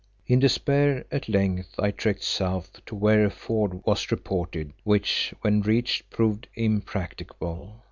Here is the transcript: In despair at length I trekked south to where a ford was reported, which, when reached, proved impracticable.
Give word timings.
In 0.25 0.39
despair 0.39 1.05
at 1.11 1.29
length 1.29 1.75
I 1.79 1.91
trekked 1.91 2.23
south 2.23 2.83
to 2.87 2.95
where 2.95 3.23
a 3.23 3.29
ford 3.29 3.83
was 3.85 4.09
reported, 4.09 4.73
which, 4.83 5.31
when 5.41 5.61
reached, 5.61 6.09
proved 6.09 6.47
impracticable. 6.55 7.79